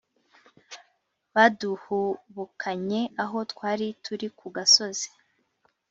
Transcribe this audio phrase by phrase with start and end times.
[1.35, 5.07] baduhubukanye aho twari turi ku gasozi